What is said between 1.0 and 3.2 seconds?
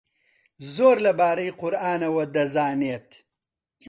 لەبارەی قورئانەوە دەزانێت.